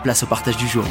place 0.00 0.22
au 0.22 0.26
partage 0.26 0.56
du 0.56 0.66
jour. 0.66 0.84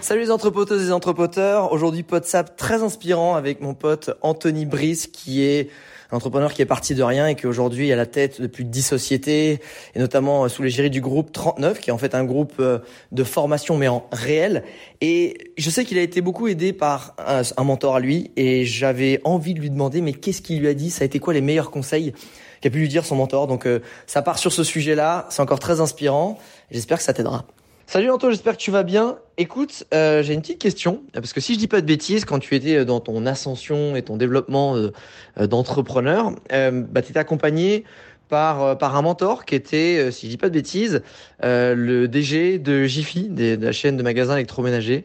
Salut 0.00 0.22
les 0.22 0.30
entrepoteuses 0.30 0.88
et 0.88 0.92
entrepoteurs. 0.92 1.72
Aujourd'hui, 1.72 2.02
PodSap 2.02 2.56
très 2.56 2.82
inspirant 2.82 3.34
avec 3.36 3.60
mon 3.60 3.74
pote 3.74 4.10
Anthony 4.20 4.66
Brice 4.66 5.06
qui 5.06 5.42
est 5.42 5.70
un 6.12 6.16
entrepreneur 6.16 6.52
qui 6.52 6.60
est 6.60 6.66
parti 6.66 6.94
de 6.94 7.02
rien 7.02 7.26
et 7.26 7.34
qui 7.34 7.46
aujourd'hui 7.46 7.88
est 7.88 7.92
à 7.92 7.96
la 7.96 8.06
tête 8.06 8.40
de 8.40 8.46
plus 8.46 8.64
de 8.64 8.68
10 8.68 8.82
sociétés 8.82 9.60
et 9.94 9.98
notamment 9.98 10.44
euh, 10.44 10.48
sous 10.48 10.62
l'égérie 10.62 10.90
du 10.90 11.00
groupe 11.00 11.32
39 11.32 11.80
qui 11.80 11.88
est 11.88 11.92
en 11.92 11.98
fait 11.98 12.14
un 12.14 12.24
groupe 12.24 12.52
euh, 12.60 12.78
de 13.12 13.24
formation 13.24 13.78
mais 13.78 13.88
en 13.88 14.06
réel. 14.12 14.62
Et 15.00 15.52
je 15.56 15.70
sais 15.70 15.86
qu'il 15.86 15.98
a 15.98 16.02
été 16.02 16.20
beaucoup 16.20 16.48
aidé 16.48 16.74
par 16.74 17.16
un, 17.18 17.40
un 17.56 17.64
mentor 17.64 17.96
à 17.96 18.00
lui 18.00 18.30
et 18.36 18.66
j'avais 18.66 19.20
envie 19.24 19.54
de 19.54 19.60
lui 19.60 19.70
demander 19.70 20.02
mais 20.02 20.12
qu'est-ce 20.12 20.42
qu'il 20.42 20.60
lui 20.60 20.68
a 20.68 20.74
dit? 20.74 20.90
Ça 20.90 21.02
a 21.02 21.06
été 21.06 21.18
quoi 21.18 21.32
les 21.32 21.40
meilleurs 21.40 21.70
conseils 21.70 22.12
qu'a 22.60 22.68
pu 22.68 22.78
lui 22.78 22.88
dire 22.88 23.06
son 23.06 23.16
mentor? 23.16 23.46
Donc 23.46 23.66
euh, 23.66 23.80
ça 24.06 24.20
part 24.20 24.38
sur 24.38 24.52
ce 24.52 24.64
sujet-là, 24.64 25.26
c'est 25.30 25.40
encore 25.40 25.60
très 25.60 25.80
inspirant. 25.80 26.38
J'espère 26.70 26.98
que 26.98 27.04
ça 27.04 27.14
t'aidera. 27.14 27.46
Salut 27.92 28.10
Anto, 28.10 28.30
j'espère 28.30 28.56
que 28.56 28.62
tu 28.62 28.70
vas 28.70 28.84
bien. 28.84 29.18
Écoute, 29.36 29.84
euh, 29.92 30.22
j'ai 30.22 30.32
une 30.32 30.40
petite 30.40 30.58
question 30.58 31.02
parce 31.12 31.34
que 31.34 31.42
si 31.42 31.52
je 31.52 31.58
dis 31.58 31.68
pas 31.68 31.82
de 31.82 31.86
bêtises, 31.86 32.24
quand 32.24 32.38
tu 32.38 32.54
étais 32.54 32.86
dans 32.86 33.00
ton 33.00 33.26
ascension 33.26 33.96
et 33.96 34.00
ton 34.00 34.16
développement 34.16 34.76
euh, 34.76 35.46
d'entrepreneur, 35.46 36.32
bah, 36.48 37.02
tu 37.02 37.10
étais 37.10 37.18
accompagné 37.18 37.84
par 38.30 38.78
par 38.78 38.96
un 38.96 39.02
mentor 39.02 39.44
qui 39.44 39.56
était, 39.56 40.10
si 40.10 40.24
je 40.24 40.30
dis 40.30 40.36
pas 40.38 40.48
de 40.48 40.54
bêtises, 40.54 41.02
le 41.42 42.06
DG 42.06 42.58
de 42.58 42.84
Jiffy, 42.84 43.28
de 43.28 43.62
la 43.62 43.72
chaîne 43.72 43.98
de 43.98 44.02
magasins 44.02 44.36
électroménagers. 44.36 45.04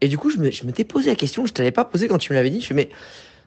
Et 0.00 0.08
du 0.08 0.18
coup, 0.18 0.28
je 0.28 0.38
m'étais 0.38 0.82
posé 0.82 1.10
la 1.10 1.16
question, 1.16 1.46
je 1.46 1.52
t'avais 1.52 1.70
pas 1.70 1.84
posé 1.84 2.08
quand 2.08 2.18
tu 2.18 2.32
me 2.32 2.36
l'avais 2.36 2.50
dit. 2.50 2.60
Je 2.60 2.66
fais 2.66 2.74
mais 2.74 2.88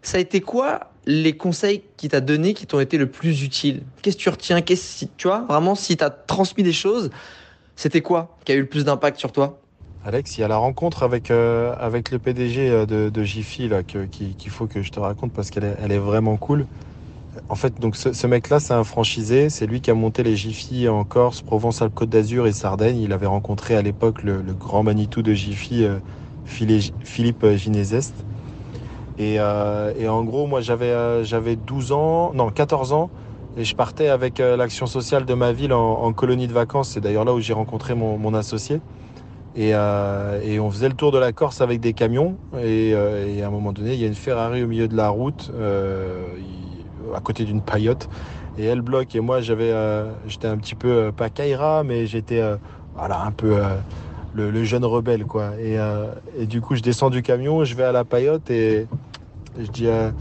ça 0.01 0.15
a 0.15 0.21
été 0.21 0.39
quoi 0.39 0.91
les 1.05 1.35
conseils 1.35 1.81
qu'il 1.97 2.11
t'a 2.11 2.21
donnés 2.21 2.53
qui 2.53 2.65
t'ont 2.65 2.79
été 2.79 2.97
le 2.97 3.07
plus 3.07 3.43
utiles? 3.43 3.81
Qu'est-ce 4.01 4.15
que 4.15 4.21
tu 4.21 4.29
retiens? 4.29 4.61
Qu'est-ce 4.61 5.03
tu 5.17 5.27
vois 5.27 5.41
vraiment 5.41 5.75
si 5.75 5.97
t'as 5.97 6.09
transmis 6.09 6.63
des 6.63 6.71
choses, 6.71 7.09
c'était 7.77 8.01
quoi 8.01 8.35
qui 8.43 8.51
a 8.51 8.55
eu 8.55 8.59
le 8.61 8.65
plus 8.65 8.83
d'impact 8.83 9.17
sur 9.17 9.31
toi? 9.31 9.59
Alex, 10.05 10.37
il 10.37 10.41
y 10.41 10.43
a 10.43 10.49
la 10.49 10.57
rencontre 10.57 11.03
avec 11.03 11.31
euh, 11.31 11.73
avec 11.79 12.11
le 12.11 12.19
PDG 12.19 12.69
euh, 12.69 12.85
de, 12.85 13.09
de 13.09 13.23
Jiffy 13.23 13.69
qu'il 13.87 14.51
faut 14.51 14.67
que 14.67 14.81
je 14.81 14.91
te 14.91 14.99
raconte 14.99 15.31
parce 15.31 15.49
qu'elle 15.49 15.63
est, 15.63 15.77
elle 15.81 15.93
est 15.93 15.97
vraiment 15.97 16.35
cool. 16.37 16.65
En 17.49 17.55
fait, 17.55 17.79
donc 17.79 17.95
ce, 17.95 18.27
mec-là, 18.27 18.59
c'est 18.59 18.73
un 18.73 18.83
franchisé. 18.83 19.49
C'est 19.49 19.67
lui 19.67 19.81
qui 19.81 19.91
a 19.91 19.93
monté 19.93 20.23
les 20.23 20.35
Jiffy 20.35 20.87
en 20.87 21.03
Corse, 21.03 21.41
Provence-Alpes-Côte 21.41 22.09
d'Azur 22.09 22.47
et 22.47 22.51
Sardaigne. 22.51 22.99
Il 22.99 23.13
avait 23.13 23.27
rencontré 23.27 23.75
à 23.75 23.81
l'époque 23.81 24.23
le, 24.23 24.41
grand 24.53 24.83
Manitou 24.83 25.21
de 25.21 25.33
Jiffy, 25.33 25.83
euh, 25.83 25.99
Philippe 26.45 27.45
Ginéseste. 27.55 28.25
Euh, 29.19 29.93
et, 29.97 30.07
en 30.07 30.23
gros, 30.23 30.47
moi, 30.47 30.61
j'avais 30.61 31.23
j'avais 31.23 31.55
12 31.55 31.91
ans, 31.91 32.33
non, 32.33 32.49
14 32.49 32.93
ans, 32.93 33.09
et 33.57 33.63
je 33.63 33.75
partais 33.75 34.07
avec 34.09 34.39
euh, 34.39 34.55
l'action 34.55 34.85
sociale 34.85 35.25
de 35.25 35.33
ma 35.33 35.51
ville 35.51 35.73
en, 35.73 36.13
colonie 36.13 36.47
de 36.47 36.53
vacances. 36.53 36.89
C'est 36.89 37.01
d'ailleurs 37.01 37.25
là 37.25 37.33
où 37.33 37.39
j'ai 37.39 37.53
rencontré 37.53 37.95
mon, 37.95 38.33
associé. 38.33 38.79
Et, 39.55 39.73
on 39.75 40.71
faisait 40.71 40.89
le 40.89 40.93
tour 40.93 41.11
de 41.11 41.17
la 41.17 41.31
Corse 41.31 41.61
avec 41.61 41.79
des 41.79 41.93
camions. 41.93 42.37
Et, 42.61 42.93
à 42.93 43.47
un 43.47 43.49
moment 43.49 43.73
donné, 43.73 43.93
il 43.93 43.99
y 43.99 44.03
a 44.03 44.07
une 44.07 44.15
Ferrari 44.15 44.63
au 44.63 44.67
milieu 44.67 44.87
de 44.87 44.95
la 44.95 45.09
route, 45.09 45.51
à 47.15 47.19
côté 47.19 47.45
d'une 47.45 47.61
paillote. 47.61 48.07
Et 48.59 48.65
elle 48.65 48.81
bloque. 48.81 49.15
Et 49.15 49.19
moi, 49.19 49.41
j'étais 49.41 50.47
un 50.47 50.57
petit 50.57 50.75
peu 50.75 51.11
pas 51.15 51.29
Kaira, 51.29 51.83
mais 51.83 52.05
j'étais 52.05 52.43
voilà 52.95 53.23
un 53.23 53.31
peu 53.31 53.57
le, 54.35 54.63
jeune 54.63 54.85
rebelle 54.85 55.25
quoi. 55.25 55.53
Et, 55.59 56.45
du 56.45 56.61
coup, 56.61 56.75
je 56.75 56.83
descends 56.83 57.09
du 57.09 57.23
camion, 57.23 57.63
je 57.63 57.73
vais 57.73 57.85
à 57.85 57.91
la 57.91 58.03
paillote 58.03 58.51
et 58.51 58.87
je 59.59 59.71
dis, 59.71 59.87
euh, 59.87 60.11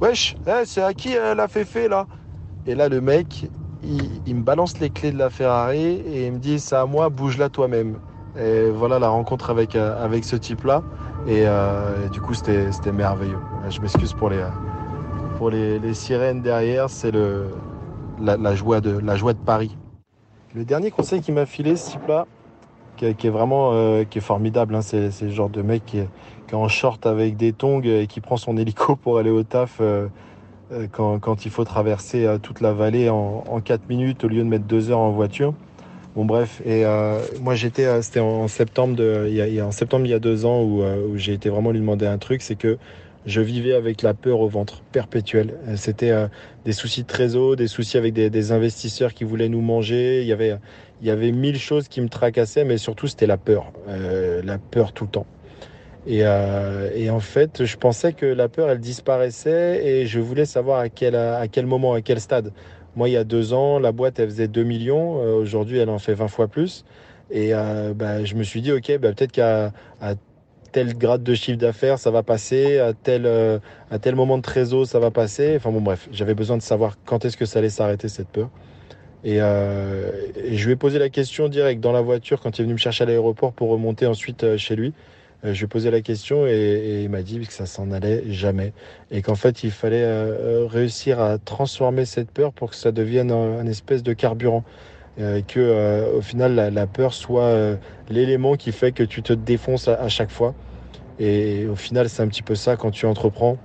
wesh, 0.00 0.36
eh, 0.46 0.64
c'est 0.64 0.82
à 0.82 0.92
qui 0.92 1.16
euh, 1.16 1.34
la 1.34 1.48
féfé 1.48 1.88
là? 1.88 2.06
Et 2.66 2.74
là, 2.74 2.88
le 2.88 3.00
mec, 3.00 3.48
il, 3.82 4.34
me 4.34 4.42
balance 4.42 4.78
les 4.80 4.90
clés 4.90 5.12
de 5.12 5.18
la 5.18 5.30
Ferrari 5.30 6.02
et 6.06 6.26
il 6.26 6.32
me 6.32 6.38
dit, 6.38 6.58
c'est 6.58 6.76
à 6.76 6.86
moi, 6.86 7.08
bouge-la 7.08 7.48
toi-même. 7.48 7.98
Et 8.38 8.68
voilà 8.70 8.98
la 8.98 9.08
rencontre 9.08 9.50
avec, 9.50 9.76
euh, 9.76 10.04
avec 10.04 10.24
ce 10.24 10.36
type-là. 10.36 10.82
Et, 11.28 11.46
du 12.12 12.20
coup, 12.20 12.34
c'était 12.34 12.92
merveilleux. 12.92 13.38
Je 13.68 13.80
m'excuse 13.80 14.12
pour 14.12 14.30
les, 14.30 14.44
pour 15.38 15.50
les, 15.50 15.94
sirènes 15.94 16.40
derrière, 16.40 16.88
c'est 16.88 17.10
le, 17.10 17.48
la, 18.20 18.54
joie 18.54 18.80
de, 18.80 18.98
la 18.98 19.16
joie 19.16 19.32
de 19.32 19.38
Paris. 19.38 19.76
Le 20.54 20.64
dernier 20.64 20.90
conseil 20.90 21.20
qui 21.20 21.32
m'a 21.32 21.46
filé, 21.46 21.74
ce 21.74 21.90
type-là, 21.90 22.26
qui, 22.96 23.06
est 23.06 23.30
vraiment 23.30 23.72
qui 24.04 24.18
est 24.18 24.22
formidable, 24.22 24.74
hein, 24.74 24.82
c'est 24.82 25.10
le 25.20 25.30
genre 25.30 25.50
de 25.50 25.62
mec 25.62 25.84
qui 25.84 25.98
est, 25.98 26.08
qui 26.46 26.54
est 26.54 26.58
en 26.58 26.68
short 26.68 27.06
avec 27.06 27.36
des 27.36 27.52
tongs 27.52 27.82
et 27.82 28.06
qui 28.06 28.20
prend 28.20 28.36
son 28.36 28.56
hélico 28.56 28.96
pour 28.96 29.18
aller 29.18 29.30
au 29.30 29.42
taf 29.42 29.78
euh, 29.80 29.84
euh, 29.84 30.08
quand, 30.92 31.18
quand, 31.18 31.44
il 31.44 31.50
faut 31.50 31.64
traverser 31.64 32.26
euh, 32.26 32.38
toute 32.38 32.60
la 32.60 32.72
vallée 32.72 33.08
en, 33.08 33.44
en 33.48 33.60
4 33.60 33.88
minutes 33.88 34.24
au 34.24 34.28
lieu 34.28 34.38
de 34.38 34.48
mettre 34.48 34.64
2 34.64 34.90
heures 34.90 34.98
en 34.98 35.10
voiture. 35.10 35.54
Bon 36.14 36.24
bref, 36.24 36.62
et 36.64 36.84
moi 37.42 37.54
j'étais, 37.54 38.00
c'était 38.00 38.20
en 38.20 38.48
septembre 38.48 39.26
il 39.28 39.34
y 39.34 39.60
a, 39.60 39.66
en 39.66 39.70
septembre 39.70 40.06
il 40.06 40.10
y 40.10 40.14
a 40.14 40.18
deux 40.18 40.46
ans 40.46 40.62
où, 40.62 40.82
j'ai 41.14 41.34
été 41.34 41.50
vraiment 41.50 41.72
lui 41.72 41.80
demander 41.80 42.06
un 42.06 42.16
truc, 42.16 42.40
c'est 42.40 42.54
que 42.54 42.78
je 43.26 43.42
vivais 43.42 43.74
avec 43.74 44.00
la 44.00 44.14
peur 44.14 44.40
au 44.40 44.48
ventre 44.48 44.80
perpétuelle. 44.92 45.58
C'était 45.76 46.14
des 46.64 46.72
soucis 46.72 47.02
de 47.02 47.06
trésor, 47.06 47.56
des 47.56 47.68
soucis 47.68 47.98
avec 47.98 48.14
des, 48.14 48.30
des, 48.30 48.50
investisseurs 48.50 49.12
qui 49.12 49.24
voulaient 49.24 49.50
nous 49.50 49.60
manger. 49.60 50.22
Il 50.22 50.26
y 50.26 50.32
avait, 50.32 50.56
il 51.02 51.06
y 51.06 51.10
avait 51.10 51.32
mille 51.32 51.58
choses 51.58 51.86
qui 51.86 52.00
me 52.00 52.08
tracassaient, 52.08 52.64
mais 52.64 52.78
surtout 52.78 53.08
c'était 53.08 53.26
la 53.26 53.36
peur, 53.36 53.70
la 53.86 54.56
peur 54.56 54.94
tout 54.94 55.04
le 55.04 55.10
temps. 55.10 55.26
Euh, 56.08 56.90
et, 56.94 57.10
en 57.10 57.20
fait, 57.20 57.64
je 57.64 57.76
pensais 57.76 58.12
que 58.12 58.26
la 58.26 58.48
peur, 58.48 58.70
elle 58.70 58.78
disparaissait 58.78 59.84
et 59.84 60.06
je 60.06 60.20
voulais 60.20 60.44
savoir 60.44 60.80
à 60.80 60.88
quel, 60.88 61.16
à 61.16 61.48
quel 61.48 61.66
moment, 61.66 61.94
à 61.94 62.00
quel 62.00 62.20
stade. 62.20 62.52
Moi, 62.94 63.08
il 63.08 63.12
y 63.12 63.16
a 63.16 63.24
deux 63.24 63.52
ans, 63.52 63.78
la 63.78 63.92
boîte, 63.92 64.18
elle 64.18 64.30
faisait 64.30 64.48
2 64.48 64.62
millions. 64.62 65.20
Euh, 65.22 65.34
aujourd'hui, 65.34 65.78
elle 65.78 65.90
en 65.90 65.98
fait 65.98 66.14
20 66.14 66.28
fois 66.28 66.48
plus. 66.48 66.84
Et 67.30 67.50
euh, 67.52 67.92
bah, 67.94 68.24
je 68.24 68.34
me 68.36 68.44
suis 68.44 68.62
dit, 68.62 68.72
OK, 68.72 68.90
bah, 68.98 69.12
peut-être 69.12 69.32
qu'à 69.32 69.72
tel 70.72 70.96
grade 70.96 71.22
de 71.22 71.34
chiffre 71.34 71.58
d'affaires, 71.58 71.98
ça 71.98 72.10
va 72.10 72.22
passer, 72.22 72.78
à 72.78 72.92
tel, 72.92 73.26
à 73.90 73.98
tel 73.98 74.14
moment 74.14 74.36
de 74.36 74.42
trésor, 74.42 74.86
ça 74.86 74.98
va 74.98 75.10
passer. 75.10 75.54
Enfin 75.56 75.70
bon, 75.70 75.80
bref, 75.80 76.08
j'avais 76.12 76.34
besoin 76.34 76.56
de 76.56 76.62
savoir 76.62 76.96
quand 77.04 77.24
est-ce 77.24 77.36
que 77.36 77.46
ça 77.46 77.60
allait 77.60 77.70
s'arrêter, 77.70 78.08
cette 78.08 78.28
peur. 78.28 78.50
Et, 79.24 79.36
et, 79.36 80.56
je 80.56 80.66
lui 80.66 80.72
ai 80.72 80.76
posé 80.76 80.98
la 80.98 81.08
question 81.08 81.48
direct 81.48 81.80
dans 81.80 81.92
la 81.92 82.02
voiture 82.02 82.40
quand 82.40 82.58
il 82.58 82.62
est 82.62 82.64
venu 82.64 82.74
me 82.74 82.78
chercher 82.78 83.04
à 83.04 83.06
l'aéroport 83.06 83.52
pour 83.52 83.70
remonter 83.70 84.06
ensuite 84.06 84.56
chez 84.58 84.76
lui. 84.76 84.92
Euh, 85.46 85.54
je 85.54 85.60
lui 85.60 85.64
ai 85.64 85.68
posé 85.68 85.90
la 85.90 86.00
question 86.00 86.46
et, 86.46 87.02
il 87.04 87.10
m'a 87.10 87.22
dit 87.22 87.40
que 87.40 87.52
ça 87.52 87.66
s'en 87.66 87.90
allait 87.92 88.24
jamais 88.32 88.72
et 89.10 89.22
qu'en 89.22 89.34
fait 89.34 89.62
il 89.62 89.70
fallait 89.70 90.02
euh, 90.02 90.64
euh, 90.64 90.66
réussir 90.66 91.20
à 91.20 91.38
transformer 91.38 92.04
cette 92.04 92.30
peur 92.30 92.52
pour 92.52 92.70
que 92.70 92.76
ça 92.76 92.92
devienne 92.92 93.30
un, 93.30 93.66
espèce 93.66 94.02
de 94.02 94.12
carburant. 94.12 94.64
que 95.18 96.14
au 96.14 96.20
final 96.20 96.54
la, 96.72 96.86
peur 96.86 97.14
soit 97.14 97.78
l'élément 98.10 98.56
qui 98.56 98.72
fait 98.72 98.92
que 98.92 99.02
tu 99.02 99.22
te 99.22 99.32
défonces 99.32 99.88
à, 99.88 100.08
chaque 100.08 100.30
fois. 100.30 100.54
Et, 101.18 101.66
au 101.66 101.76
final, 101.76 102.08
c'est 102.10 102.22
un 102.22 102.28
petit 102.28 102.42
peu 102.42 102.54
ça 102.54 102.76
quand 102.76 102.90
tu 102.90 103.06
entreprends. 103.06 103.56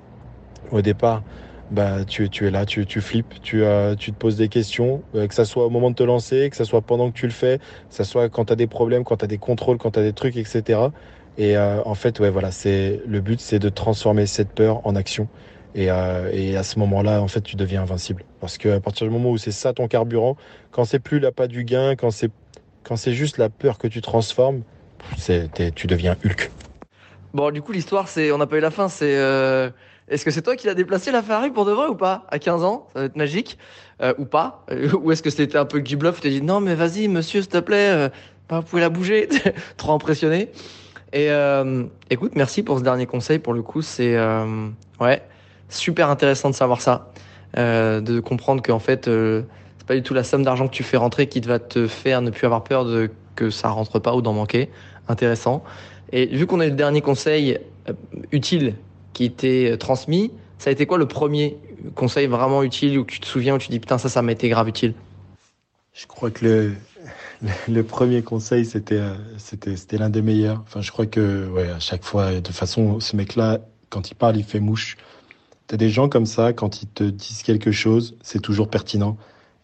Au 0.71 0.81
départ, 0.81 1.23
bah, 1.69 2.05
tu, 2.05 2.29
es 2.47 2.51
là, 2.51 2.65
tu, 2.65 2.85
tu 2.85 3.01
flippes, 3.01 3.41
tu, 3.41 3.63
tu 3.99 4.11
te 4.13 4.17
poses 4.17 4.37
des 4.37 4.47
questions, 4.47 5.03
que 5.13 5.33
ça 5.33 5.43
soit 5.43 5.65
au 5.65 5.69
moment 5.69 5.89
de 5.89 5.95
te 5.95 6.03
lancer, 6.03 6.49
que 6.49 6.55
ça 6.55 6.65
soit 6.65 6.81
pendant 6.81 7.11
que 7.11 7.17
tu 7.17 7.25
le 7.25 7.33
fais, 7.33 7.57
que 7.57 7.95
ça 7.95 8.05
soit 8.05 8.29
quand 8.29 8.45
tu 8.45 8.53
as 8.53 8.55
des 8.55 8.67
problèmes, 8.67 9.03
quand 9.03 9.17
tu 9.17 9.25
as 9.25 9.27
des 9.27 9.37
contrôles, 9.37 9.77
quand 9.77 9.91
tu 9.91 9.99
as 9.99 10.03
des 10.03 10.13
trucs, 10.13 10.37
etc. 10.37 10.79
Et 11.37 11.57
euh, 11.57 11.81
en 11.85 11.95
fait, 11.95 12.19
ouais, 12.19 12.29
voilà, 12.29 12.51
c'est 12.51 13.01
le 13.05 13.21
but, 13.21 13.39
c'est 13.39 13.59
de 13.59 13.69
transformer 13.69 14.25
cette 14.25 14.53
peur 14.53 14.85
en 14.85 14.95
action. 14.95 15.27
Et, 15.73 15.85
et 15.85 16.57
à 16.57 16.63
ce 16.63 16.79
moment-là, 16.79 17.21
en 17.21 17.29
fait, 17.29 17.41
tu 17.41 17.55
deviens 17.55 17.83
invincible. 17.83 18.23
Parce 18.41 18.57
qu'à 18.57 18.81
partir 18.81 19.07
du 19.07 19.13
moment 19.13 19.31
où 19.31 19.37
c'est 19.37 19.51
ça 19.51 19.71
ton 19.71 19.87
carburant, 19.87 20.35
quand 20.71 20.83
c'est 20.83 20.99
plus 20.99 21.19
la 21.19 21.31
pas 21.31 21.47
du 21.47 21.63
gain, 21.63 21.95
quand 21.95 22.11
c'est 22.11 22.29
quand 22.83 22.97
c'est 22.97 23.13
juste 23.13 23.37
la 23.37 23.49
peur 23.49 23.77
que 23.77 23.87
tu 23.87 24.01
transformes, 24.01 24.63
tu 25.75 25.87
deviens 25.87 26.15
Hulk. 26.25 26.51
Bon, 27.33 27.51
du 27.51 27.61
coup, 27.61 27.71
l'histoire, 27.71 28.07
c'est, 28.07 28.31
on 28.31 28.37
n'a 28.37 28.47
pas 28.47 28.57
eu 28.57 28.61
la 28.61 28.71
fin. 28.71 28.89
C'est, 28.89 29.15
euh, 29.17 29.69
est-ce 30.07 30.25
que 30.25 30.31
c'est 30.31 30.41
toi 30.41 30.55
qui 30.55 30.67
l'as 30.67 30.73
déplacé 30.73 31.11
la 31.11 31.23
Ferrari 31.23 31.51
pour 31.51 31.65
de 31.65 31.71
vrai 31.71 31.87
ou 31.87 31.95
pas? 31.95 32.25
À 32.29 32.39
15 32.39 32.63
ans, 32.63 32.87
ça 32.93 32.99
va 32.99 33.05
être 33.05 33.15
magique 33.15 33.57
euh, 34.01 34.13
ou 34.17 34.25
pas? 34.25 34.65
Ou 35.01 35.11
est-ce 35.11 35.23
que 35.23 35.29
c'était 35.29 35.57
un 35.57 35.65
peu 35.65 35.81
du 35.81 35.95
bluff 35.95 36.15
Tu 36.15 36.21
t'es 36.21 36.29
dit 36.29 36.41
non, 36.41 36.59
mais 36.59 36.75
vas-y, 36.75 37.07
monsieur, 37.07 37.41
s'il 37.41 37.49
te 37.49 37.59
plaît, 37.59 37.91
euh, 37.91 38.09
vous 38.49 38.63
pouvez 38.63 38.81
la 38.81 38.89
bouger? 38.89 39.29
Trop 39.77 39.93
impressionné. 39.93 40.51
Et 41.13 41.29
écoute, 42.09 42.33
merci 42.35 42.63
pour 42.63 42.79
ce 42.79 42.83
dernier 42.83 43.05
conseil. 43.05 43.39
Pour 43.39 43.53
le 43.53 43.61
coup, 43.61 43.81
c'est 43.81 44.17
ouais, 44.99 45.21
super 45.69 46.09
intéressant 46.09 46.49
de 46.49 46.55
savoir 46.55 46.81
ça, 46.81 47.11
de 47.55 48.19
comprendre 48.19 48.61
qu'en 48.61 48.79
fait, 48.79 49.05
c'est 49.05 49.87
pas 49.87 49.95
du 49.95 50.03
tout 50.03 50.13
la 50.13 50.23
somme 50.23 50.43
d'argent 50.43 50.67
que 50.67 50.73
tu 50.73 50.83
fais 50.83 50.97
rentrer 50.97 51.27
qui 51.27 51.41
va 51.41 51.59
te 51.59 51.87
faire 51.87 52.21
ne 52.21 52.29
plus 52.29 52.45
avoir 52.45 52.63
peur 52.63 52.85
de 52.85 53.09
que 53.35 53.49
ça 53.49 53.69
rentre 53.69 53.99
pas 53.99 54.15
ou 54.15 54.21
d'en 54.21 54.33
manquer. 54.33 54.69
Intéressant. 55.07 55.63
Et 56.11 56.27
vu 56.27 56.45
qu'on 56.45 56.59
a 56.59 56.67
eu 56.67 56.69
le 56.69 56.75
dernier 56.75 57.01
conseil 57.01 57.57
euh, 57.89 57.93
utile 58.31 58.75
qui 59.13 59.25
était 59.25 59.71
euh, 59.71 59.77
transmis, 59.77 60.31
ça 60.57 60.69
a 60.69 60.73
été 60.73 60.85
quoi 60.85 60.97
le 60.97 61.07
premier 61.07 61.57
conseil 61.95 62.27
vraiment 62.27 62.63
utile 62.63 62.99
où 62.99 63.05
tu 63.05 63.19
te 63.19 63.25
souviens 63.25 63.55
où 63.55 63.57
tu 63.57 63.69
dis 63.69 63.79
putain 63.79 63.97
ça 63.97 64.09
ça 64.09 64.21
m'a 64.21 64.31
été 64.31 64.49
grave 64.49 64.67
utile? 64.67 64.93
Je 65.93 66.05
crois 66.05 66.29
que 66.29 66.45
le, 66.45 66.73
le, 67.67 67.81
premier 67.83 68.21
conseil 68.21 68.65
c'était 68.65 68.99
euh, 68.99 69.15
c'était 69.37 69.75
c'était 69.75 69.97
l'un 69.97 70.09
des 70.09 70.21
meilleurs. 70.21 70.61
Enfin 70.63 70.81
je 70.81 70.91
crois 70.91 71.05
que 71.05 71.47
ouais 71.49 71.69
à 71.69 71.79
chaque 71.79 72.03
fois 72.03 72.33
de 72.33 72.39
toute 72.39 72.55
façon 72.55 72.99
ce 72.99 73.15
mec 73.15 73.35
là 73.35 73.59
quand 73.89 74.11
il 74.11 74.15
parle 74.15 74.37
il 74.37 74.43
fait 74.43 74.59
mouche. 74.59 74.97
T'as 75.67 75.77
des 75.77 75.89
gens 75.89 76.09
comme 76.09 76.25
ça 76.25 76.53
quand 76.53 76.81
ils 76.83 76.87
te 76.87 77.03
disent 77.03 77.43
quelque 77.43 77.71
chose 77.71 78.15
c'est 78.21 78.41
toujours 78.41 78.69
pertinent. 78.69 79.17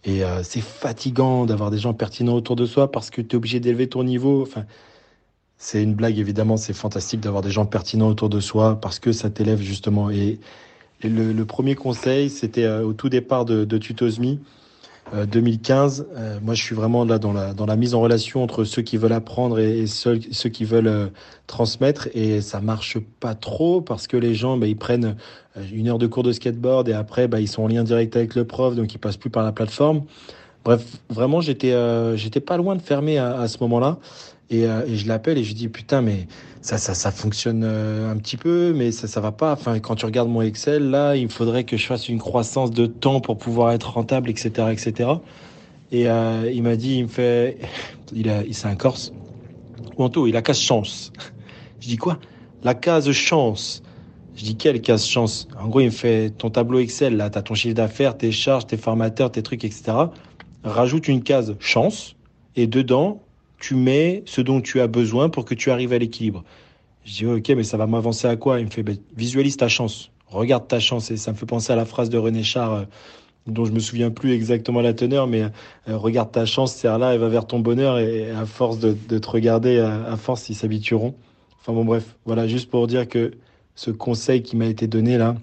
Et 0.06 0.22
c'est 0.44 0.62
fatigant 0.62 1.46
d'avoir 1.46 1.70
des 1.70 1.80
gens 1.80 1.94
pertinents 1.94 2.36
autour 2.36 2.56
de 2.56 2.66
soi 2.66 2.90
parce 2.90 3.10
que 3.10 3.20
tu 3.20 3.32
es 3.32 3.36
obligé 3.36 3.60
d'élever 3.60 3.90
ton 3.90 4.06
niveau. 4.06 4.42
Enfin, 4.42 4.64
c'est 5.58 5.82
une 5.82 5.96
blague, 5.96 6.20
évidemment, 6.20 6.56
c'est 6.58 6.74
fantastique 6.74 7.20
d'avoir 7.20 7.42
des 7.42 7.50
gens 7.52 7.66
pertinents 7.66 8.08
autour 8.10 8.30
de 8.30 8.40
soi 8.40 8.80
parce 8.80 9.00
que 9.00 9.12
ça 9.12 9.30
t'élève 9.30 9.62
justement. 9.62 10.10
Et, 10.10 10.40
le, 11.04 11.44
premier 11.44 11.76
conseil, 11.76 12.30
c'était 12.30 12.64
euh, 12.64 12.84
au 12.84 12.94
tout 12.94 13.10
départ 13.10 13.46
de, 13.46 13.66
de 13.66 13.78
Tutosmi, 13.78 14.40
2015. 15.14 16.02
Euh, 16.02 16.18
euh, 16.18 16.40
moi, 16.42 16.54
je 16.54 16.64
suis 16.64 16.76
vraiment 16.76 17.06
là 17.06 17.20
dans 17.20 17.34
la, 17.34 17.54
dans 17.54 17.66
la 17.66 17.76
mise 17.76 17.94
en 17.94 18.02
relation 18.02 18.44
entre 18.44 18.64
ceux 18.64 18.82
qui 18.82 18.98
veulent 18.98 19.14
apprendre 19.14 19.60
et, 19.60 19.88
ceux, 19.88 20.18
qui 20.18 20.66
veulent 20.66 21.12
transmettre. 21.48 22.10
Et 22.14 22.42
ça 22.42 22.62
marche 22.62 22.98
pas 23.20 23.36
trop 23.36 23.82
parce 23.82 24.08
que 24.08 24.18
les 24.18 24.36
gens, 24.36 24.58
bah, 24.58 24.68
ils 24.68 24.78
prennent 24.78 25.16
une 25.72 25.88
heure 25.88 25.98
de 25.98 26.08
cours 26.08 26.24
de 26.24 26.32
skateboard 26.32 26.90
et 26.90 26.94
après, 26.94 27.28
bah, 27.28 27.40
ils 27.40 27.48
sont 27.48 27.64
en 27.64 27.68
lien 27.68 27.84
direct 27.84 28.16
avec 28.16 28.36
le 28.36 28.46
prof, 28.46 28.76
donc 28.76 28.94
ils 28.94 29.00
passent 29.00 29.18
plus 29.18 29.30
par 29.30 29.44
la 29.44 29.52
plateforme. 29.52 30.04
Bref, 30.64 30.86
vraiment, 31.10 31.40
j'étais 31.40 31.74
j'étais 32.18 32.42
pas 32.42 32.58
loin 32.58 32.76
de 32.76 32.82
fermer 32.82 33.18
à 33.18 33.48
ce 33.48 33.58
moment-là. 33.62 34.00
Euh, 34.54 34.86
et, 34.86 34.96
je 34.96 35.08
l'appelle 35.08 35.38
et 35.38 35.44
je 35.44 35.54
dis 35.54 35.68
putain 35.68 36.02
mais 36.02 36.28
ça 36.62 36.78
ça 36.78 36.94
ça 36.94 37.12
fonctionne 37.12 37.64
euh, 37.66 38.10
un 38.10 38.16
petit 38.18 38.38
peu 38.38 38.72
mais 38.74 38.92
ça 38.92 39.08
ça 39.08 39.20
va 39.20 39.32
pas. 39.32 39.54
Enfin 39.54 39.80
quand 39.80 39.96
tu 39.96 40.06
regardes 40.06 40.30
mon 40.30 40.42
Excel 40.42 40.90
là 40.90 41.16
il 41.16 41.30
faudrait 41.30 41.66
que 41.66 41.76
je 41.76 41.86
fasse 41.86 42.08
une 42.08 42.20
croissance 42.20 42.72
de 42.72 42.86
temps 42.86 43.20
pour 43.20 43.38
pouvoir 43.38 43.72
être 43.74 43.92
rentable 43.92 44.30
etc 44.30 44.70
etc 44.72 45.10
et 45.92 46.10
euh, 46.10 46.50
il 46.54 46.64
m'a 46.64 46.76
dit 46.78 46.98
il 46.98 47.04
me 47.04 47.08
fait 47.10 47.58
il 48.14 48.30
a 48.30 48.44
il 48.44 48.54
c'est 48.54 48.68
un 48.68 48.76
Corse. 48.76 49.12
Anto 49.98 50.28
il 50.28 50.36
a 50.38 50.42
case 50.42 50.62
chance. 50.62 51.12
Je 51.80 51.88
dis 51.88 51.98
quoi? 51.98 52.18
La 52.64 52.74
case 52.74 53.12
chance. 53.12 53.84
Je 54.36 54.44
dis 54.44 54.56
quelle 54.56 54.82
case 54.82 55.06
chance? 55.06 55.48
En 55.60 55.68
gros 55.68 55.82
il 55.82 55.88
me 55.88 55.92
fait 55.92 56.30
ton 56.30 56.50
tableau 56.50 56.80
Excel 56.80 57.18
là 57.18 57.30
t'as 57.30 57.42
ton 57.42 57.54
chiffre 57.54 57.76
d'affaires 57.76 58.18
tes 58.18 58.32
charges 58.32 58.68
tes 58.68 58.78
formateurs 58.78 59.32
tes 59.32 59.44
trucs 59.44 59.66
etc 59.66 59.94
rajoute 60.64 61.08
une 61.08 61.24
case 61.24 61.56
chance 61.60 62.16
et 62.56 62.68
dedans 62.68 63.22
tu 63.60 63.76
mets 63.76 64.24
ce 64.26 64.42
dont 64.42 64.62
tu 64.62 64.80
as 64.80 64.88
besoin 64.88 65.30
pour 65.30 65.46
que 65.46 65.54
tu 65.54 65.72
arrives 65.72 65.94
à 65.94 65.98
l'équilibre. 65.98 66.44
Je 67.06 67.14
dis, 67.14 67.26
ok, 67.26 67.50
mais 67.50 67.64
ça 67.64 67.78
va 67.78 67.88
m'avancer 67.88 68.28
à 68.28 68.36
quoi? 68.36 68.60
Il 68.60 68.66
me 68.66 68.70
fait, 68.70 68.84
ben, 68.84 68.98
visualise 69.16 69.58
ta 69.58 69.68
chance, 69.68 70.12
regarde 70.28 70.68
ta 70.68 70.80
chance. 70.80 71.10
Et 71.10 71.18
ça 71.18 71.32
me 71.32 71.38
fait 71.38 71.46
penser 71.46 71.74
à 71.74 71.76
la 71.76 71.86
phrase 71.86 72.10
de 72.10 72.18
René 72.18 72.44
Char, 72.44 72.74
euh, 72.74 72.84
dont 73.48 73.66
je 73.66 73.72
me 73.72 73.80
souviens 73.80 74.12
plus 74.12 74.34
exactement 74.34 74.82
la 74.82 74.94
teneur, 74.94 75.26
mais 75.26 75.44
euh, 75.44 75.98
regarde 75.98 76.32
ta 76.32 76.46
chance, 76.46 76.74
c'est 76.76 76.88
là, 76.88 77.14
elle 77.14 77.20
va 77.20 77.30
vers 77.30 77.48
ton 77.48 77.60
bonheur. 77.60 77.98
Et, 77.98 78.30
à 78.32 78.46
force 78.46 78.80
de, 78.80 78.94
te 78.94 79.30
regarder, 79.30 79.80
à, 79.80 80.04
à 80.12 80.18
force, 80.18 80.50
ils 80.50 80.56
s'habitueront. 80.56 81.16
Enfin 81.62 81.74
bon, 81.74 81.86
bref, 81.86 82.16
voilà, 82.26 82.48
juste 82.48 82.70
pour 82.70 82.88
dire 82.88 83.08
que 83.08 83.32
ce 83.76 83.92
conseil 83.92 84.44
qui 84.44 84.58
m'a 84.58 84.66
été 84.66 84.88
donné 84.88 85.18
là, 85.18 85.36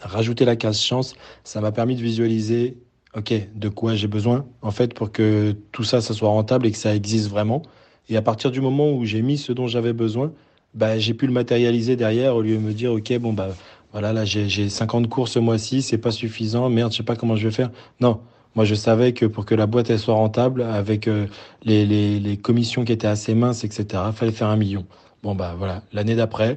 rajouter 0.00 0.44
la 0.44 0.56
case 0.56 0.80
chance, 0.80 1.14
ça 1.42 1.60
m'a 1.60 1.72
permis 1.72 1.96
de 1.96 2.02
visualiser 2.02 2.76
OK, 3.16 3.32
de 3.54 3.68
quoi 3.68 3.94
j'ai 3.94 4.08
besoin, 4.08 4.44
en 4.60 4.72
fait, 4.72 4.92
pour 4.92 5.12
que 5.12 5.54
tout 5.70 5.84
ça, 5.84 6.00
ça 6.00 6.14
soit 6.14 6.28
rentable 6.28 6.66
et 6.66 6.72
que 6.72 6.78
ça 6.78 6.94
existe 6.94 7.28
vraiment. 7.28 7.62
Et 8.08 8.16
à 8.16 8.22
partir 8.22 8.50
du 8.50 8.60
moment 8.60 8.92
où 8.92 9.04
j'ai 9.04 9.22
mis 9.22 9.38
ce 9.38 9.52
dont 9.52 9.68
j'avais 9.68 9.92
besoin, 9.92 10.32
bah, 10.74 10.98
j'ai 10.98 11.14
pu 11.14 11.26
le 11.26 11.32
matérialiser 11.32 11.94
derrière 11.96 12.34
au 12.34 12.42
lieu 12.42 12.56
de 12.56 12.60
me 12.60 12.72
dire, 12.72 12.92
OK, 12.92 13.16
bon, 13.18 13.32
bah, 13.32 13.50
voilà, 13.92 14.12
là, 14.12 14.24
j'ai 14.24 14.68
50 14.68 15.08
cours 15.08 15.28
ce 15.28 15.38
mois-ci, 15.38 15.80
c'est 15.80 15.98
pas 15.98 16.10
suffisant, 16.10 16.68
merde, 16.68 16.90
je 16.90 16.96
sais 16.98 17.02
pas 17.04 17.14
comment 17.14 17.36
je 17.36 17.46
vais 17.46 17.54
faire. 17.54 17.70
Non. 18.00 18.20
Moi, 18.56 18.64
je 18.64 18.74
savais 18.74 19.12
que 19.12 19.26
pour 19.26 19.46
que 19.46 19.54
la 19.54 19.66
boîte, 19.66 19.90
elle 19.90 19.98
soit 19.98 20.14
rentable, 20.14 20.62
avec 20.62 21.08
euh, 21.08 21.26
les, 21.64 21.86
les, 21.86 22.20
les, 22.20 22.36
commissions 22.36 22.84
qui 22.84 22.92
étaient 22.92 23.06
assez 23.08 23.34
minces, 23.34 23.64
etc., 23.64 24.02
fallait 24.12 24.32
faire 24.32 24.48
un 24.48 24.56
million. 24.56 24.84
Bon, 25.22 25.34
bah, 25.34 25.54
voilà. 25.58 25.82
L'année 25.92 26.14
d'après, 26.14 26.56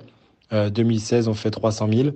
euh, 0.53 0.69
2016, 0.69 1.27
on 1.27 1.33
fait 1.33 1.51
300 1.51 1.87
000. 1.91 2.09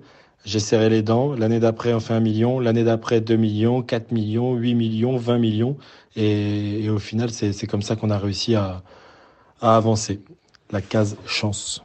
J'ai 0.43 0.59
serré 0.59 0.89
les 0.89 1.03
dents. 1.03 1.33
L'année 1.35 1.59
d'après, 1.59 1.93
on 1.93 1.99
fait 1.99 2.13
un 2.13 2.19
million. 2.19 2.59
L'année 2.59 2.83
d'après, 2.83 3.21
2 3.21 3.35
millions, 3.35 3.81
4 3.81 4.11
millions, 4.11 4.55
8 4.55 4.73
millions, 4.73 5.17
20 5.17 5.37
millions. 5.37 5.77
Et, 6.15 6.89
au 6.89 6.99
final, 6.99 7.29
c'est 7.29 7.67
comme 7.67 7.81
ça 7.81 7.95
qu'on 7.95 8.09
a 8.09 8.17
réussi 8.17 8.55
à, 8.55 8.81
avancer. 9.61 10.21
La 10.71 10.81
case 10.81 11.17
chance. 11.25 11.83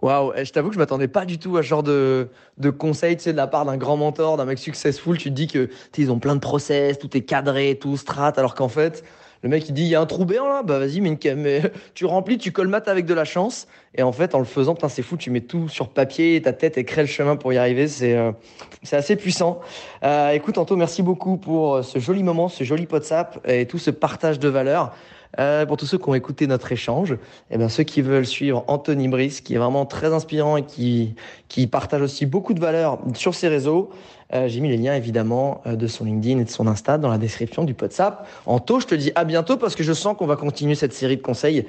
Waouh, 0.00 0.32
je 0.42 0.50
t'avoue 0.50 0.68
que 0.68 0.74
je 0.74 0.78
m'attendais 0.78 1.06
pas 1.06 1.24
du 1.24 1.38
tout 1.38 1.56
à 1.56 1.62
ce 1.62 1.68
genre 1.68 1.84
de, 1.84 2.28
de 2.58 2.74
sais, 2.92 3.14
de 3.14 3.36
la 3.36 3.46
part 3.46 3.64
d'un 3.64 3.76
grand 3.76 3.96
mentor, 3.96 4.36
d'un 4.36 4.46
mec 4.46 4.58
successful. 4.58 5.16
Tu 5.16 5.28
te 5.28 5.34
dis 5.34 5.46
que, 5.46 5.68
ils 5.96 6.10
ont 6.10 6.18
plein 6.18 6.34
de 6.34 6.40
process, 6.40 6.98
tout 6.98 7.16
est 7.16 7.20
cadré, 7.20 7.78
tout 7.80 7.96
strat, 7.96 8.32
alors 8.36 8.54
qu'en 8.54 8.68
fait, 8.68 9.04
le 9.42 9.48
mec, 9.48 9.68
il 9.68 9.74
dit, 9.74 9.82
il 9.82 9.88
y 9.88 9.94
a 9.96 10.00
un 10.00 10.06
trou 10.06 10.24
béant 10.24 10.48
là, 10.48 10.62
bah 10.62 10.78
vas-y, 10.78 11.00
mais, 11.00 11.16
tu 11.94 12.04
remplis, 12.06 12.38
tu 12.38 12.52
colmates 12.52 12.88
avec 12.88 13.06
de 13.06 13.14
la 13.14 13.24
chance. 13.24 13.66
Et 13.94 14.02
en 14.02 14.12
fait, 14.12 14.34
en 14.34 14.38
le 14.38 14.44
faisant, 14.44 14.74
putain, 14.74 14.88
c'est 14.88 15.02
fou, 15.02 15.16
tu 15.16 15.30
mets 15.30 15.40
tout 15.40 15.68
sur 15.68 15.88
papier, 15.88 16.40
ta 16.40 16.52
tête, 16.52 16.78
et 16.78 16.84
crée 16.84 17.02
le 17.02 17.08
chemin 17.08 17.36
pour 17.36 17.52
y 17.52 17.58
arriver. 17.58 17.88
C'est 17.88 18.16
euh, 18.16 18.32
c'est 18.82 18.96
assez 18.96 19.16
puissant. 19.16 19.60
Euh, 20.04 20.30
écoute, 20.30 20.58
Anto, 20.58 20.76
merci 20.76 21.02
beaucoup 21.02 21.36
pour 21.36 21.76
euh, 21.76 21.82
ce 21.82 21.98
joli 21.98 22.22
moment, 22.22 22.48
ce 22.48 22.64
joli 22.64 22.86
WhatsApp 22.90 23.40
et 23.46 23.66
tout 23.66 23.78
ce 23.78 23.90
partage 23.90 24.38
de 24.38 24.48
valeurs. 24.48 24.94
Euh, 25.38 25.64
pour 25.64 25.78
tous 25.78 25.86
ceux 25.86 25.98
qui 25.98 26.08
ont 26.08 26.14
écouté 26.14 26.46
notre 26.46 26.70
échange, 26.72 27.12
et 27.12 27.18
eh 27.52 27.56
bien 27.56 27.70
ceux 27.70 27.84
qui 27.84 28.02
veulent 28.02 28.26
suivre 28.26 28.64
Anthony 28.68 29.08
Brice, 29.08 29.40
qui 29.40 29.54
est 29.54 29.58
vraiment 29.58 29.86
très 29.86 30.12
inspirant 30.12 30.58
et 30.58 30.62
qui, 30.62 31.14
qui 31.48 31.66
partage 31.66 32.02
aussi 32.02 32.26
beaucoup 32.26 32.52
de 32.52 32.60
valeurs 32.60 32.98
sur 33.14 33.34
ses 33.34 33.48
réseaux, 33.48 33.90
euh, 34.34 34.48
j'ai 34.48 34.60
mis 34.60 34.68
les 34.68 34.76
liens 34.76 34.94
évidemment 34.94 35.62
euh, 35.66 35.76
de 35.76 35.86
son 35.86 36.04
LinkedIn 36.04 36.38
et 36.40 36.44
de 36.44 36.50
son 36.50 36.66
Insta 36.66 36.98
dans 36.98 37.08
la 37.08 37.18
description 37.18 37.64
du 37.64 37.74
WhatsApp. 37.80 38.26
Anto, 38.46 38.80
je 38.80 38.86
te 38.86 38.94
dis 38.94 39.12
à 39.14 39.24
bientôt 39.24 39.56
parce 39.56 39.74
que 39.74 39.82
je 39.82 39.92
sens 39.92 40.16
qu'on 40.16 40.26
va 40.26 40.36
continuer 40.36 40.74
cette 40.74 40.92
série 40.92 41.16
de 41.16 41.22
conseils. 41.22 41.66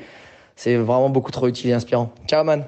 C'est 0.56 0.76
vraiment 0.76 1.10
beaucoup 1.10 1.32
trop 1.32 1.48
utile 1.48 1.72
et 1.72 1.74
inspirant. 1.74 2.12
Ciao 2.28 2.44
man 2.44 2.66